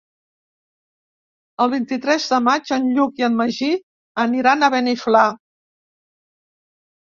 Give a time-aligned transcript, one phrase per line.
[1.65, 3.71] El vint-i-tres de maig en Lluc i en Magí
[4.25, 5.25] aniran a Beniflà.